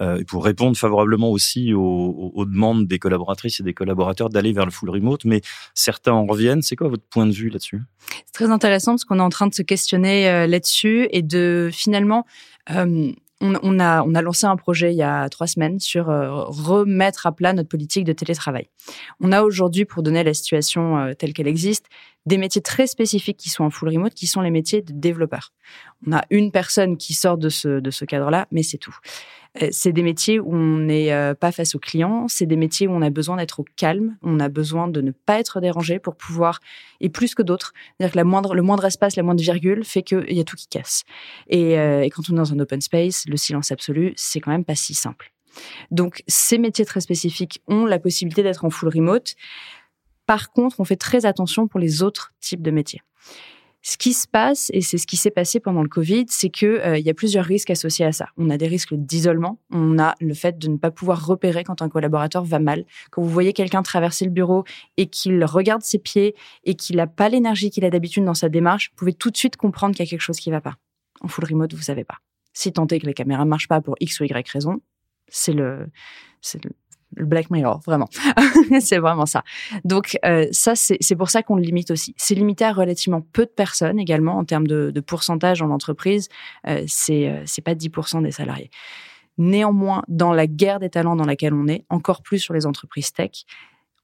euh, 0.00 0.22
pour 0.28 0.44
répondre 0.44 0.76
favorablement 0.76 1.30
aussi 1.30 1.74
aux, 1.74 2.44
demandes 2.46 2.86
des 2.86 3.00
collaboratrices 3.00 3.58
et 3.58 3.62
des 3.64 3.74
collaborateurs 3.74 4.30
d'aller 4.30 4.52
vers 4.52 4.64
le 4.64 4.70
full 4.70 4.88
remote, 4.88 5.24
mais 5.24 5.42
certains 5.74 6.12
en 6.12 6.24
reviennent. 6.24 6.62
C'est 6.62 6.76
quoi 6.76 6.88
votre 6.88 7.02
point 7.02 7.26
de 7.26 7.32
vue 7.32 7.50
là-dessus? 7.50 7.82
C'est 8.24 8.32
très 8.32 8.50
intéressant 8.50 8.92
parce 8.92 9.04
qu'on 9.04 9.18
est 9.18 9.22
en 9.22 9.28
train 9.28 9.48
de 9.48 9.54
se 9.54 9.62
questionner 9.62 10.46
là-dessus 10.46 11.08
et 11.10 11.20
de 11.20 11.68
finalement 11.70 12.24
on, 13.40 13.78
a, 13.78 14.02
on 14.02 14.14
a 14.14 14.22
lancé 14.22 14.46
un 14.46 14.56
projet 14.56 14.92
il 14.92 14.96
y 14.96 15.02
a 15.02 15.28
trois 15.28 15.46
semaines 15.46 15.78
sur 15.78 16.10
euh, 16.10 16.44
remettre 16.44 17.26
à 17.26 17.32
plat 17.32 17.52
notre 17.52 17.68
politique 17.68 18.04
de 18.04 18.12
télétravail. 18.12 18.68
On 19.20 19.32
a 19.32 19.42
aujourd'hui, 19.42 19.84
pour 19.84 20.02
donner 20.02 20.24
la 20.24 20.34
situation 20.34 20.98
euh, 20.98 21.14
telle 21.14 21.32
qu'elle 21.32 21.46
existe, 21.46 21.86
des 22.26 22.38
métiers 22.38 22.60
très 22.60 22.86
spécifiques 22.86 23.36
qui 23.36 23.48
sont 23.48 23.64
en 23.64 23.70
full 23.70 23.88
remote, 23.88 24.14
qui 24.14 24.26
sont 24.26 24.40
les 24.40 24.50
métiers 24.50 24.82
de 24.82 24.92
développeurs. 24.92 25.52
On 26.06 26.12
a 26.12 26.24
une 26.30 26.52
personne 26.52 26.96
qui 26.96 27.14
sort 27.14 27.38
de 27.38 27.48
ce, 27.48 27.80
de 27.80 27.90
ce 27.90 28.04
cadre-là, 28.04 28.46
mais 28.50 28.62
c'est 28.62 28.78
tout. 28.78 28.96
Euh, 29.62 29.68
c'est 29.72 29.92
des 29.92 30.02
métiers 30.02 30.38
où 30.38 30.54
on 30.54 30.78
n'est 30.78 31.12
euh, 31.12 31.34
pas 31.34 31.52
face 31.52 31.74
aux 31.74 31.78
clients, 31.78 32.28
c'est 32.28 32.46
des 32.46 32.56
métiers 32.56 32.86
où 32.86 32.92
on 32.92 33.02
a 33.02 33.10
besoin 33.10 33.36
d'être 33.36 33.60
au 33.60 33.64
calme, 33.76 34.16
on 34.22 34.40
a 34.40 34.48
besoin 34.48 34.88
de 34.88 35.00
ne 35.00 35.10
pas 35.10 35.38
être 35.38 35.60
dérangé 35.60 35.98
pour 35.98 36.16
pouvoir, 36.16 36.60
et 37.00 37.08
plus 37.08 37.34
que 37.34 37.42
d'autres, 37.42 37.72
c'est-à-dire 37.96 38.12
que 38.12 38.18
la 38.18 38.24
moindre, 38.24 38.54
le 38.54 38.62
moindre 38.62 38.84
espace, 38.84 39.16
la 39.16 39.22
moindre 39.22 39.42
virgule 39.42 39.84
fait 39.84 40.02
qu'il 40.02 40.32
y 40.32 40.40
a 40.40 40.44
tout 40.44 40.56
qui 40.56 40.68
casse. 40.68 41.04
Et, 41.48 41.78
euh, 41.78 42.02
et 42.02 42.10
quand 42.10 42.22
on 42.28 42.34
est 42.34 42.36
dans 42.36 42.52
un 42.52 42.58
open 42.58 42.80
space, 42.80 43.24
le 43.26 43.36
silence 43.36 43.72
absolu, 43.72 44.12
c'est 44.16 44.40
quand 44.40 44.50
même 44.50 44.64
pas 44.64 44.74
si 44.76 44.94
simple. 44.94 45.32
Donc, 45.90 46.22
ces 46.28 46.58
métiers 46.58 46.84
très 46.84 47.00
spécifiques 47.00 47.62
ont 47.66 47.84
la 47.84 47.98
possibilité 47.98 48.42
d'être 48.42 48.64
en 48.64 48.70
full 48.70 48.90
remote. 48.90 49.34
Par 50.28 50.52
contre, 50.52 50.78
on 50.78 50.84
fait 50.84 50.96
très 50.96 51.24
attention 51.24 51.68
pour 51.68 51.80
les 51.80 52.02
autres 52.02 52.34
types 52.38 52.60
de 52.60 52.70
métiers. 52.70 53.00
Ce 53.80 53.96
qui 53.96 54.12
se 54.12 54.28
passe, 54.28 54.70
et 54.74 54.82
c'est 54.82 54.98
ce 54.98 55.06
qui 55.06 55.16
s'est 55.16 55.30
passé 55.30 55.58
pendant 55.58 55.82
le 55.82 55.88
Covid, 55.88 56.26
c'est 56.28 56.50
qu'il 56.50 56.68
euh, 56.68 56.98
y 56.98 57.08
a 57.08 57.14
plusieurs 57.14 57.46
risques 57.46 57.70
associés 57.70 58.04
à 58.04 58.12
ça. 58.12 58.28
On 58.36 58.50
a 58.50 58.58
des 58.58 58.66
risques 58.66 58.92
d'isolement, 58.92 59.58
on 59.70 59.98
a 59.98 60.14
le 60.20 60.34
fait 60.34 60.58
de 60.58 60.68
ne 60.68 60.76
pas 60.76 60.90
pouvoir 60.90 61.24
repérer 61.24 61.64
quand 61.64 61.80
un 61.80 61.88
collaborateur 61.88 62.44
va 62.44 62.58
mal. 62.58 62.84
Quand 63.10 63.22
vous 63.22 63.30
voyez 63.30 63.54
quelqu'un 63.54 63.82
traverser 63.82 64.26
le 64.26 64.30
bureau 64.30 64.64
et 64.98 65.06
qu'il 65.06 65.42
regarde 65.46 65.80
ses 65.80 65.98
pieds 65.98 66.34
et 66.64 66.74
qu'il 66.74 66.96
n'a 66.96 67.06
pas 67.06 67.30
l'énergie 67.30 67.70
qu'il 67.70 67.86
a 67.86 67.90
d'habitude 67.90 68.26
dans 68.26 68.34
sa 68.34 68.50
démarche, 68.50 68.90
vous 68.90 68.96
pouvez 68.96 69.14
tout 69.14 69.30
de 69.30 69.36
suite 69.38 69.56
comprendre 69.56 69.94
qu'il 69.94 70.04
y 70.04 70.08
a 70.08 70.10
quelque 70.10 70.20
chose 70.20 70.40
qui 70.40 70.50
ne 70.50 70.56
va 70.56 70.60
pas. 70.60 70.76
En 71.22 71.28
full 71.28 71.46
remote, 71.46 71.72
vous 71.72 71.80
savez 71.80 72.04
pas. 72.04 72.18
Si 72.52 72.70
tant 72.70 72.86
est 72.88 73.00
que 73.00 73.06
la 73.06 73.14
caméra 73.14 73.46
ne 73.46 73.48
marche 73.48 73.66
pas 73.66 73.80
pour 73.80 73.94
X 74.00 74.20
ou 74.20 74.24
Y 74.24 74.46
raison, 74.50 74.82
c'est 75.30 75.54
le, 75.54 75.88
le 77.16 77.26
Black 77.26 77.50
Mirror, 77.50 77.80
vraiment. 77.86 78.08
c'est 78.80 78.98
vraiment 78.98 79.26
ça. 79.26 79.42
Donc 79.84 80.18
euh, 80.24 80.46
ça, 80.52 80.74
c'est 80.74 81.16
pour 81.16 81.30
ça 81.30 81.42
qu'on 81.42 81.56
le 81.56 81.62
limite 81.62 81.90
aussi. 81.90 82.14
C'est 82.16 82.34
limité 82.34 82.64
à 82.64 82.72
relativement 82.72 83.20
peu 83.20 83.44
de 83.44 83.50
personnes 83.50 83.98
également 83.98 84.38
en 84.38 84.44
termes 84.44 84.66
de, 84.66 85.00
pourcentage 85.00 85.62
en 85.62 85.70
entreprise. 85.70 86.28
Euh, 86.66 86.84
c'est 86.86 87.28
euh, 87.28 87.62
pas 87.64 87.74
10% 87.74 88.22
des 88.22 88.30
salariés. 88.30 88.70
Néanmoins, 89.38 90.02
dans 90.08 90.32
la 90.32 90.46
guerre 90.46 90.80
des 90.80 90.90
talents 90.90 91.16
dans 91.16 91.24
laquelle 91.24 91.54
on 91.54 91.68
est, 91.68 91.84
encore 91.88 92.22
plus 92.22 92.40
sur 92.40 92.54
les 92.54 92.66
entreprises 92.66 93.12
tech, 93.12 93.44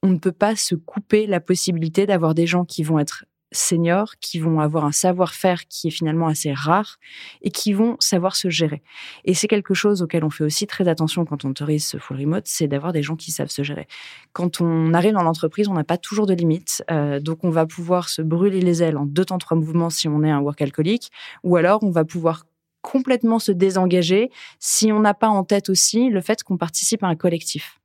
on 0.03 0.09
ne 0.09 0.19
peut 0.19 0.33
pas 0.33 0.55
se 0.55 0.75
couper 0.75 1.27
la 1.27 1.41
possibilité 1.41 2.07
d'avoir 2.07 2.35
des 2.35 2.47
gens 2.47 2.65
qui 2.65 2.85
vont 2.85 2.99
être 2.99 3.25
seniors 3.55 4.17
qui 4.21 4.39
vont 4.39 4.61
avoir 4.61 4.85
un 4.85 4.93
savoir-faire 4.93 5.67
qui 5.69 5.89
est 5.89 5.91
finalement 5.91 6.27
assez 6.27 6.53
rare 6.53 6.99
et 7.43 7.51
qui 7.51 7.73
vont 7.73 7.97
savoir 8.01 8.37
se 8.37 8.51
gérer. 8.51 8.83
Et 9.25 9.35
c'est 9.35 9.49
quelque 9.49 9.75
chose 9.75 10.03
auquel 10.03 10.25
on 10.25 10.31
fait 10.31 10.45
aussi 10.45 10.67
très 10.67 10.89
attention 10.89 11.25
quand 11.25 11.45
on 11.45 11.51
autorise 11.51 11.87
ce 11.87 11.97
full 11.97 12.19
remote, 12.19 12.45
c'est 12.47 12.69
d'avoir 12.69 12.93
des 12.93 13.03
gens 13.03 13.17
qui 13.17 13.33
savent 13.33 13.51
se 13.51 13.63
gérer. 13.63 13.87
Quand 14.33 14.61
on 14.61 14.93
arrive 14.95 15.13
dans 15.13 15.23
l'entreprise, 15.23 15.69
on 15.69 15.75
n'a 15.75 15.85
pas 15.85 15.99
toujours 15.99 16.27
de 16.27 16.35
limites, 16.35 16.85
euh, 16.91 17.21
donc 17.21 17.45
on 17.45 17.51
va 17.51 17.67
pouvoir 17.67 18.09
se 18.09 18.23
brûler 18.23 18.61
les 18.61 18.83
ailes 18.83 18.97
en 18.97 19.07
deux 19.07 19.25
temps 19.25 19.39
trois 19.39 19.57
mouvements 19.57 19.91
si 19.91 20.09
on 20.09 20.23
est 20.23 20.31
un 20.31 20.41
work 20.41 20.61
alcoolique, 20.61 21.11
ou 21.43 21.57
alors 21.57 21.83
on 21.83 21.91
va 21.91 22.05
pouvoir 22.05 22.45
complètement 22.83 23.39
se 23.39 23.51
désengager 23.51 24.31
si 24.59 24.93
on 24.93 25.01
n'a 25.01 25.15
pas 25.15 25.29
en 25.29 25.43
tête 25.43 25.71
aussi 25.71 26.11
le 26.11 26.21
fait 26.21 26.43
qu'on 26.43 26.59
participe 26.59 27.03
à 27.03 27.07
un 27.07 27.17
collectif. 27.17 27.81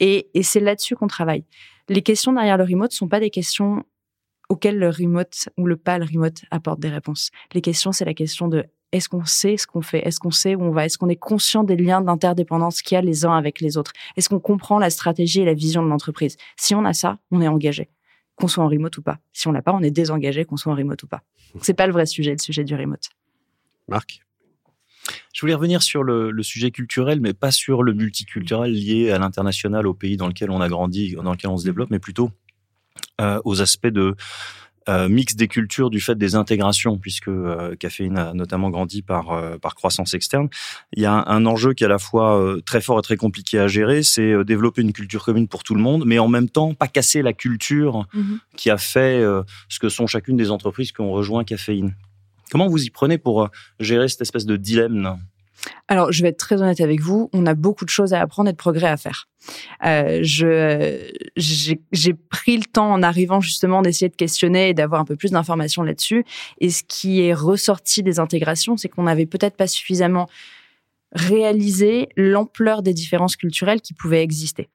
Et, 0.00 0.28
et 0.34 0.42
c'est 0.42 0.58
là-dessus 0.60 0.96
qu'on 0.96 1.06
travaille. 1.06 1.44
Les 1.88 2.02
questions 2.02 2.32
derrière 2.32 2.56
le 2.56 2.64
remote 2.64 2.90
ne 2.90 2.96
sont 2.96 3.08
pas 3.08 3.20
des 3.20 3.30
questions 3.30 3.84
auquel 4.48 4.78
le 4.78 4.88
remote 4.88 5.48
ou 5.56 5.66
le 5.66 5.76
pas 5.76 5.98
le 5.98 6.04
remote 6.04 6.42
apporte 6.50 6.80
des 6.80 6.88
réponses. 6.88 7.30
Les 7.52 7.60
questions, 7.60 7.92
c'est 7.92 8.04
la 8.04 8.14
question 8.14 8.48
de 8.48 8.64
est-ce 8.92 9.08
qu'on 9.08 9.24
sait 9.24 9.56
ce 9.56 9.66
qu'on 9.66 9.82
fait? 9.82 10.06
Est-ce 10.06 10.20
qu'on 10.20 10.30
sait 10.30 10.54
où 10.54 10.62
on 10.62 10.70
va? 10.70 10.84
Est-ce 10.84 10.98
qu'on 10.98 11.08
est 11.08 11.16
conscient 11.16 11.64
des 11.64 11.76
liens 11.76 12.00
d'interdépendance 12.00 12.80
qu'il 12.80 12.94
y 12.94 12.98
a 12.98 13.02
les 13.02 13.24
uns 13.24 13.36
avec 13.36 13.60
les 13.60 13.76
autres? 13.76 13.92
Est-ce 14.16 14.28
qu'on 14.28 14.38
comprend 14.38 14.78
la 14.78 14.88
stratégie 14.88 15.40
et 15.40 15.44
la 15.44 15.54
vision 15.54 15.82
de 15.82 15.88
l'entreprise? 15.88 16.36
Si 16.56 16.76
on 16.76 16.84
a 16.84 16.92
ça, 16.92 17.18
on 17.32 17.40
est 17.40 17.48
engagé, 17.48 17.88
qu'on 18.36 18.46
soit 18.46 18.62
en 18.62 18.68
remote 18.68 18.96
ou 18.96 19.02
pas. 19.02 19.18
Si 19.32 19.48
on 19.48 19.52
l'a 19.52 19.62
pas, 19.62 19.72
on 19.72 19.82
est 19.82 19.90
désengagé, 19.90 20.44
qu'on 20.44 20.56
soit 20.56 20.72
en 20.72 20.76
remote 20.76 21.02
ou 21.02 21.08
pas. 21.08 21.22
C'est 21.60 21.74
pas 21.74 21.88
le 21.88 21.92
vrai 21.92 22.06
sujet, 22.06 22.32
le 22.32 22.38
sujet 22.38 22.62
du 22.62 22.76
remote. 22.76 23.08
Marc? 23.88 24.20
Je 25.34 25.40
voulais 25.40 25.54
revenir 25.54 25.82
sur 25.82 26.04
le, 26.04 26.30
le, 26.30 26.42
sujet 26.44 26.70
culturel, 26.70 27.20
mais 27.20 27.34
pas 27.34 27.50
sur 27.50 27.82
le 27.82 27.92
multiculturel 27.92 28.72
lié 28.72 29.10
à 29.10 29.18
l'international, 29.18 29.88
au 29.88 29.92
pays 29.92 30.16
dans 30.16 30.28
lequel 30.28 30.50
on 30.50 30.60
a 30.60 30.68
grandi, 30.68 31.16
dans 31.16 31.32
lequel 31.32 31.50
on 31.50 31.56
se 31.56 31.64
développe, 31.64 31.90
mais 31.90 31.98
plutôt 31.98 32.30
euh, 33.20 33.40
aux 33.44 33.60
aspects 33.62 33.86
de 33.86 34.16
euh, 34.88 35.08
mix 35.08 35.34
des 35.34 35.48
cultures 35.48 35.90
du 35.90 36.00
fait 36.00 36.14
des 36.14 36.34
intégrations, 36.34 36.98
puisque 36.98 37.28
euh, 37.28 37.74
Caféine 37.76 38.18
a 38.18 38.34
notamment 38.34 38.70
grandi 38.70 39.02
par, 39.02 39.30
euh, 39.30 39.56
par 39.56 39.74
croissance 39.74 40.14
externe. 40.14 40.48
Il 40.92 41.02
y 41.02 41.06
a 41.06 41.24
un, 41.26 41.46
enjeu 41.46 41.72
qui 41.72 41.84
est 41.84 41.86
à 41.86 41.90
la 41.90 41.98
fois 41.98 42.38
euh, 42.38 42.60
très 42.60 42.80
fort 42.80 42.98
et 42.98 43.02
très 43.02 43.16
compliqué 43.16 43.58
à 43.58 43.66
gérer, 43.66 44.02
c'est 44.02 44.44
développer 44.44 44.82
une 44.82 44.92
culture 44.92 45.24
commune 45.24 45.48
pour 45.48 45.62
tout 45.62 45.74
le 45.74 45.80
monde, 45.80 46.04
mais 46.06 46.18
en 46.18 46.28
même 46.28 46.48
temps 46.48 46.74
pas 46.74 46.88
casser 46.88 47.22
la 47.22 47.32
culture 47.32 48.06
mm-hmm. 48.14 48.38
qui 48.56 48.70
a 48.70 48.76
fait 48.76 49.22
ce 49.68 49.78
que 49.78 49.88
sont 49.88 50.06
chacune 50.06 50.36
des 50.36 50.50
entreprises 50.50 50.92
qui 50.92 51.00
ont 51.00 51.12
rejoint 51.12 51.44
Caféine. 51.44 51.94
Comment 52.50 52.68
vous 52.68 52.84
y 52.84 52.90
prenez 52.90 53.18
pour 53.18 53.48
gérer 53.80 54.08
cette 54.08 54.20
espèce 54.20 54.46
de 54.46 54.56
dilemme 54.56 55.18
alors, 55.88 56.12
je 56.12 56.22
vais 56.22 56.28
être 56.28 56.38
très 56.38 56.62
honnête 56.62 56.80
avec 56.80 57.00
vous, 57.00 57.28
on 57.34 57.44
a 57.44 57.54
beaucoup 57.54 57.84
de 57.84 57.90
choses 57.90 58.14
à 58.14 58.20
apprendre 58.20 58.48
et 58.48 58.52
de 58.52 58.56
progrès 58.56 58.88
à 58.88 58.96
faire. 58.96 59.28
Euh, 59.84 60.20
j'ai 60.22 62.14
pris 62.30 62.56
le 62.56 62.64
temps 62.64 62.90
en 62.90 63.02
arrivant 63.02 63.42
justement 63.42 63.82
d'essayer 63.82 64.08
de 64.08 64.16
questionner 64.16 64.70
et 64.70 64.74
d'avoir 64.74 65.00
un 65.00 65.04
peu 65.04 65.16
plus 65.16 65.32
d'informations 65.32 65.82
là-dessus. 65.82 66.24
Et 66.58 66.70
ce 66.70 66.82
qui 66.84 67.20
est 67.20 67.34
ressorti 67.34 68.02
des 68.02 68.18
intégrations, 68.18 68.78
c'est 68.78 68.88
qu'on 68.88 69.02
n'avait 69.02 69.26
peut-être 69.26 69.56
pas 69.56 69.66
suffisamment 69.66 70.26
réaliser 71.14 72.08
l'ampleur 72.16 72.82
des 72.82 72.92
différences 72.92 73.36
culturelles 73.36 73.80
qui 73.80 73.94
pouvaient 73.94 74.22
exister. 74.22 74.68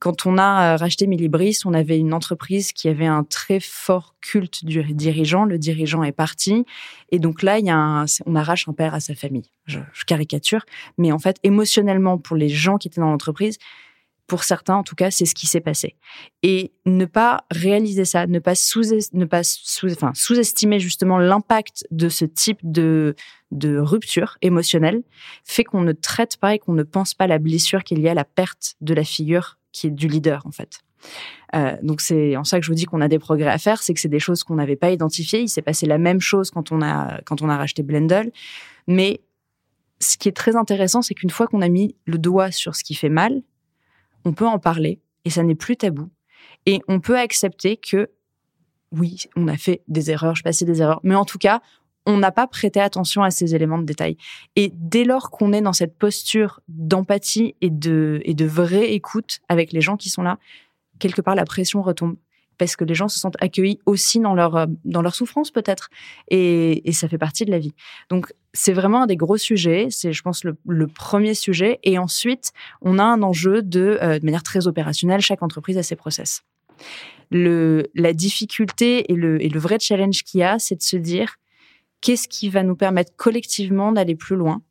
Quand 0.00 0.26
on 0.26 0.38
a 0.38 0.74
euh, 0.74 0.76
racheté 0.76 1.06
Milibris, 1.06 1.60
on 1.64 1.72
avait 1.72 1.98
une 1.98 2.12
entreprise 2.12 2.72
qui 2.72 2.88
avait 2.88 3.06
un 3.06 3.22
très 3.22 3.60
fort 3.60 4.16
culte 4.20 4.64
du 4.64 4.82
dirigeant. 4.92 5.44
Le 5.44 5.58
dirigeant 5.58 6.02
est 6.02 6.12
parti. 6.12 6.64
Et 7.10 7.18
donc 7.18 7.42
là, 7.42 7.58
il 7.58 7.66
y 7.66 7.70
a 7.70 7.76
un, 7.76 8.04
on 8.26 8.34
arrache 8.34 8.68
un 8.68 8.72
père 8.72 8.94
à 8.94 9.00
sa 9.00 9.14
famille. 9.14 9.50
Je 9.66 9.78
caricature. 10.06 10.64
Mais 10.98 11.12
en 11.12 11.18
fait, 11.18 11.36
émotionnellement, 11.42 12.18
pour 12.18 12.36
les 12.36 12.48
gens 12.48 12.76
qui 12.76 12.88
étaient 12.88 13.00
dans 13.00 13.10
l'entreprise, 13.10 13.58
pour 14.26 14.44
certains, 14.44 14.76
en 14.76 14.82
tout 14.82 14.94
cas, 14.94 15.10
c'est 15.10 15.26
ce 15.26 15.34
qui 15.34 15.46
s'est 15.46 15.60
passé. 15.60 15.96
Et 16.42 16.72
ne 16.86 17.04
pas 17.04 17.44
réaliser 17.50 18.04
ça, 18.04 18.26
ne 18.26 18.38
pas 18.38 18.54
sous, 18.54 18.82
ne 19.12 19.24
pas 19.24 19.42
sous, 19.44 19.90
enfin, 19.92 20.12
sous-estimer 20.14 20.80
justement 20.80 21.18
l'impact 21.18 21.86
de 21.90 22.08
ce 22.08 22.24
type 22.24 22.58
de, 22.62 23.14
de 23.50 23.76
rupture 23.78 24.38
émotionnelle 24.40 25.02
fait 25.44 25.64
qu'on 25.64 25.82
ne 25.82 25.92
traite 25.92 26.38
pas 26.38 26.54
et 26.54 26.58
qu'on 26.58 26.72
ne 26.72 26.82
pense 26.82 27.14
pas 27.14 27.26
la 27.26 27.38
blessure 27.38 27.84
qu'il 27.84 28.00
y 28.00 28.08
a 28.08 28.12
à 28.12 28.14
la 28.14 28.24
perte 28.24 28.76
de 28.80 28.94
la 28.94 29.04
figure 29.04 29.58
qui 29.72 29.88
est 29.88 29.90
du 29.90 30.08
leader, 30.08 30.46
en 30.46 30.52
fait. 30.52 30.80
Euh, 31.54 31.76
donc 31.82 32.00
c'est 32.00 32.36
en 32.36 32.44
ça 32.44 32.58
que 32.58 32.64
je 32.64 32.70
vous 32.70 32.74
dis 32.74 32.86
qu'on 32.86 33.02
a 33.02 33.08
des 33.08 33.18
progrès 33.18 33.50
à 33.50 33.58
faire, 33.58 33.82
c'est 33.82 33.92
que 33.92 34.00
c'est 34.00 34.08
des 34.08 34.18
choses 34.18 34.42
qu'on 34.42 34.54
n'avait 34.54 34.76
pas 34.76 34.90
identifiées. 34.90 35.40
Il 35.40 35.48
s'est 35.48 35.62
passé 35.62 35.86
la 35.86 35.98
même 35.98 36.20
chose 36.20 36.50
quand 36.50 36.72
on 36.72 36.80
a 36.80 37.20
quand 37.26 37.42
on 37.42 37.48
a 37.50 37.56
racheté 37.56 37.82
Blendle, 37.82 38.32
mais 38.86 39.20
ce 40.00 40.16
qui 40.16 40.28
est 40.28 40.32
très 40.32 40.56
intéressant, 40.56 41.02
c'est 41.02 41.14
qu'une 41.14 41.30
fois 41.30 41.46
qu'on 41.46 41.60
a 41.60 41.68
mis 41.68 41.94
le 42.06 42.18
doigt 42.18 42.50
sur 42.50 42.74
ce 42.74 42.84
qui 42.84 42.94
fait 42.94 43.08
mal, 43.08 43.42
on 44.24 44.32
peut 44.32 44.46
en 44.46 44.58
parler 44.58 45.00
et 45.24 45.30
ça 45.30 45.42
n'est 45.42 45.54
plus 45.54 45.76
tabou. 45.76 46.10
Et 46.66 46.80
on 46.88 47.00
peut 47.00 47.18
accepter 47.18 47.76
que, 47.76 48.10
oui, 48.92 49.24
on 49.36 49.48
a 49.48 49.56
fait 49.56 49.82
des 49.88 50.10
erreurs, 50.10 50.34
je 50.34 50.42
passais 50.42 50.64
des 50.64 50.80
erreurs, 50.80 51.00
mais 51.02 51.14
en 51.14 51.24
tout 51.24 51.38
cas, 51.38 51.60
on 52.06 52.18
n'a 52.18 52.32
pas 52.32 52.46
prêté 52.46 52.80
attention 52.80 53.22
à 53.22 53.30
ces 53.30 53.54
éléments 53.54 53.78
de 53.78 53.84
détail. 53.84 54.16
Et 54.56 54.70
dès 54.74 55.04
lors 55.04 55.30
qu'on 55.30 55.52
est 55.52 55.62
dans 55.62 55.72
cette 55.72 55.96
posture 55.96 56.60
d'empathie 56.68 57.54
et 57.60 57.70
de, 57.70 58.20
et 58.24 58.34
de 58.34 58.44
vraie 58.44 58.92
écoute 58.92 59.40
avec 59.48 59.72
les 59.72 59.80
gens 59.80 59.96
qui 59.96 60.10
sont 60.10 60.22
là, 60.22 60.38
quelque 60.98 61.22
part, 61.22 61.34
la 61.34 61.44
pression 61.44 61.82
retombe 61.82 62.16
parce 62.58 62.76
que 62.76 62.84
les 62.84 62.94
gens 62.94 63.08
se 63.08 63.18
sentent 63.18 63.36
accueillis 63.40 63.78
aussi 63.86 64.20
dans 64.20 64.34
leur 64.34 64.56
euh, 64.56 64.66
dans 64.84 65.02
leur 65.02 65.14
souffrance 65.14 65.50
peut-être 65.50 65.90
et, 66.28 66.88
et, 66.88 66.92
ça 66.92 67.08
fait 67.08 67.18
partie 67.18 67.44
de 67.44 67.50
la 67.50 67.58
vie. 67.58 67.74
Donc 68.08 68.32
c'est 68.52 68.72
vraiment 68.72 69.02
un 69.02 69.06
des 69.06 69.16
gros 69.16 69.36
sujets, 69.36 69.88
c'est 69.90 70.12
je 70.12 70.22
pense 70.22 70.44
le, 70.44 70.86
premier 70.86 71.34
sujet 71.34 71.80
et 71.82 71.98
ensuite 71.98 72.52
on 72.82 72.98
a 72.98 73.04
un 73.04 73.22
enjeu 73.22 73.62
de 73.62 73.98
euh, 74.02 74.18
de 74.18 74.24
manière 74.24 74.42
très 74.42 74.66
opérationnelle, 74.66 75.20
chaque 75.20 75.42
entreprise 75.42 75.78
a 75.78 75.82
ses 75.82 75.96
process. 75.96 76.42
Le 77.30 77.90
la 77.94 78.12
difficulté 78.12 79.10
et 79.12 79.14
le 79.14 79.42
et 79.42 79.48
le 79.48 79.58
vrai 79.58 79.78
challenge 79.80 80.22
qu'il 80.22 80.40
y 80.40 80.42
a, 80.42 80.58
c'est 80.58 80.76
de 80.76 80.82
se 80.82 80.96
dire 80.96 81.36
qu'est-ce 82.00 82.28
qui 82.28 82.48
va 82.50 82.62
nous 82.62 82.76
permettre 82.76 83.12
collectivement 83.16 83.92
d'aller 83.92 84.14
plus 84.14 84.36
loin, 84.36 84.62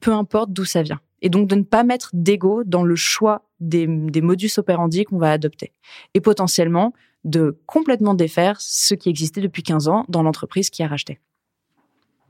peu 0.00 0.12
importe 0.12 0.52
d'où 0.52 0.64
ça 0.64 0.82
vient 0.82 1.00
et 1.22 1.28
donc 1.28 1.48
de 1.48 1.54
ne 1.54 1.62
pas 1.62 1.84
mettre 1.84 2.10
d'ego 2.12 2.62
dans 2.64 2.82
le 2.82 2.96
choix 2.96 3.42
des, 3.60 3.86
des 3.86 4.20
modus 4.20 4.52
operandi 4.58 5.04
qu'on 5.04 5.18
va 5.18 5.32
adopter. 5.32 5.72
Et 6.14 6.20
potentiellement 6.20 6.92
de 7.24 7.58
complètement 7.66 8.14
défaire 8.14 8.56
ce 8.60 8.94
qui 8.94 9.08
existait 9.08 9.40
depuis 9.40 9.62
15 9.62 9.88
ans 9.88 10.04
dans 10.08 10.22
l'entreprise 10.22 10.70
qui 10.70 10.82
a 10.82 10.88
racheté. 10.88 11.20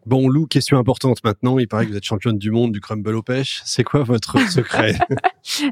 Bon, 0.07 0.29
Lou, 0.29 0.47
question 0.47 0.79
importante 0.79 1.23
maintenant. 1.23 1.59
Il 1.59 1.69
paraît 1.69 1.85
que 1.85 1.91
vous 1.91 1.97
êtes 1.97 2.05
championne 2.05 2.39
du 2.39 2.51
monde 2.51 2.73
du 2.73 2.81
crumble 2.81 3.15
aux 3.15 3.23
pêches. 3.23 3.61
C'est 3.67 3.85
quoi 3.85 4.03
votre 4.03 4.39
secret? 4.51 4.99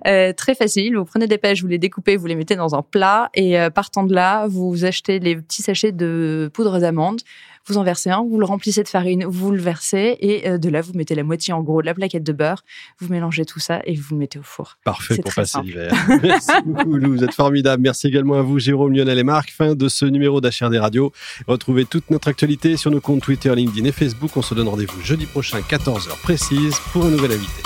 Euh, 0.07 0.33
Très 0.35 0.55
facile. 0.55 0.97
Vous 0.97 1.05
prenez 1.05 1.27
des 1.27 1.39
pêches, 1.39 1.63
vous 1.63 1.69
les 1.69 1.79
découpez, 1.79 2.17
vous 2.17 2.27
les 2.27 2.35
mettez 2.35 2.55
dans 2.55 2.75
un 2.75 2.83
plat 2.83 3.31
et 3.35 3.59
euh, 3.59 3.71
partant 3.71 4.05
de 4.05 4.15
là, 4.15 4.47
vous 4.47 4.85
achetez 4.85 5.19
les 5.19 5.37
petits 5.37 5.63
sachets 5.63 5.93
de 5.93 6.51
poudre 6.53 6.79
d'amande, 6.79 7.21
vous 7.69 7.79
en 7.79 7.85
versez 7.85 8.11
un, 8.11 8.23
vous 8.23 8.39
le 8.39 8.47
remplissez 8.47 8.83
de 8.83 8.89
farine, 8.89 9.25
vous 9.25 9.53
le 9.53 9.61
versez 9.61 10.17
et 10.21 10.49
euh, 10.49 10.59
de 10.59 10.69
là, 10.69 10.81
vous 10.81 10.93
mettez 10.95 11.15
la 11.15 11.23
moitié 11.23 11.53
en 11.53 11.63
gros 11.63 11.81
de 11.81 11.87
la 11.87 11.95
plaquette 11.95 12.25
de 12.25 12.33
beurre, 12.33 12.65
vous 12.99 13.09
mélangez 13.09 13.45
tout 13.45 13.61
ça 13.61 13.81
et 13.85 13.95
vous 13.95 14.15
le 14.15 14.21
mettez 14.21 14.39
au 14.39 14.43
four. 14.43 14.79
Parfait 14.85 15.19
pour 15.19 15.35
passer 15.35 15.59
l'hiver. 15.63 15.93
Merci 16.23 16.51
beaucoup, 16.67 16.97
Lou, 16.97 17.13
vous 17.13 17.25
êtes 17.25 17.35
formidable. 17.35 17.83
Merci 17.83 18.09
également 18.09 18.35
à 18.35 18.43
vous, 18.43 18.59
Jérôme, 18.59 18.95
Lionel 18.95 19.19
et 19.19 19.25
Marc. 19.25 19.51
Fin 19.51 19.75
de 19.75 19.89
ce 19.89 20.05
numéro 20.05 20.41
d'HRD 20.41 20.77
Radio. 20.77 21.13
Retrouvez 21.47 21.85
toute 21.85 22.11
notre 22.11 22.29
actualité 22.29 22.77
sur 22.77 22.91
nos 22.91 23.01
comptes 23.01 23.23
Twitter, 23.23 23.55
LinkedIn 23.55 23.87
et 23.87 23.93
Facebook. 23.93 24.37
On 24.37 24.43
se 24.43 24.55
donne 24.55 24.69
rendez-vous 24.69 25.01
jeudi 25.03 25.27
prochain, 25.27 25.59
14h 25.61 26.21
précise, 26.23 26.77
pour 26.93 27.05
un 27.05 27.11
nouvel 27.11 27.33
invité. 27.33 27.63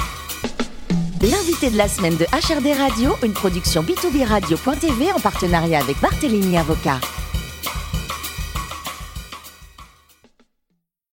L'invité 1.23 1.71
de 1.71 1.77
la 1.77 1.87
semaine 1.87 2.17
de 2.17 2.25
HRD 2.25 2.77
Radio, 2.77 3.13
une 3.23 3.33
production 3.33 3.83
B2B 3.83 4.25
Radio.tv 4.25 5.13
en 5.13 5.21
partenariat 5.21 5.79
avec 5.79 6.01
Barthélémy 6.01 6.57
Avocat. 6.57 6.99